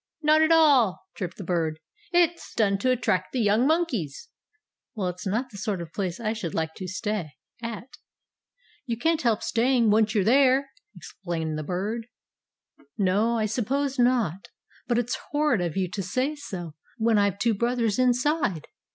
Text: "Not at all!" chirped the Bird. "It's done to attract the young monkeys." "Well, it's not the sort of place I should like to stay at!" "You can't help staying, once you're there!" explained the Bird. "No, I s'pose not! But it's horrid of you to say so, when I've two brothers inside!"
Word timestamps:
"Not 0.23 0.41
at 0.41 0.51
all!" 0.51 1.05
chirped 1.15 1.37
the 1.37 1.43
Bird. 1.43 1.77
"It's 2.11 2.55
done 2.55 2.79
to 2.79 2.89
attract 2.89 3.33
the 3.33 3.39
young 3.39 3.67
monkeys." 3.67 4.29
"Well, 4.95 5.09
it's 5.09 5.27
not 5.27 5.51
the 5.51 5.59
sort 5.59 5.79
of 5.79 5.93
place 5.93 6.19
I 6.19 6.33
should 6.33 6.55
like 6.55 6.73
to 6.77 6.87
stay 6.87 7.33
at!" 7.61 7.97
"You 8.87 8.97
can't 8.97 9.21
help 9.21 9.43
staying, 9.43 9.91
once 9.91 10.15
you're 10.15 10.23
there!" 10.23 10.71
explained 10.95 11.55
the 11.55 11.63
Bird. 11.63 12.07
"No, 12.97 13.37
I 13.37 13.45
s'pose 13.45 13.99
not! 13.99 14.47
But 14.87 14.97
it's 14.97 15.19
horrid 15.29 15.61
of 15.61 15.77
you 15.77 15.87
to 15.91 16.01
say 16.01 16.33
so, 16.33 16.73
when 16.97 17.19
I've 17.19 17.37
two 17.37 17.53
brothers 17.53 17.99
inside!" 17.99 18.65